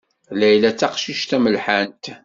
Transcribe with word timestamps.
Layla 0.39 0.69
d 0.73 0.77
taqcict 0.79 1.27
tamelḥant. 1.29 2.05